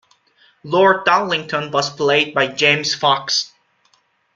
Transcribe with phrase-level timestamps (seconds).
[0.63, 3.51] Lord Darlington was played by James Fox.